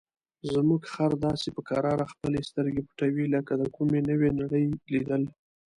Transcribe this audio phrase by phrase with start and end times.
[0.53, 5.23] زموږ خر داسې په کراره خپلې سترګې پټوي لکه د کومې نوې نړۍ لیدل.